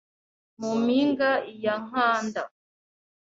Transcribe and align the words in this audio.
Mu 0.59 0.71
mpinga 0.81 1.29
ya 1.63 1.75
Nkanda 1.83 2.41